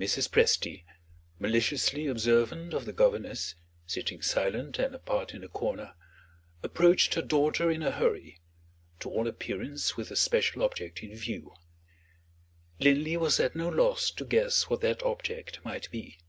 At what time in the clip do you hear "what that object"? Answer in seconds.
14.70-15.62